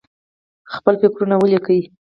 خپل 0.73 0.93
فکرونه 1.01 1.35
ولیکه. 1.37 1.73